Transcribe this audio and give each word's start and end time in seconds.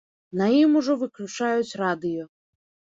На 0.39 0.47
ім 0.61 0.71
ужо 0.79 0.97
выключаюць 1.03 1.77
радыё. 1.85 2.23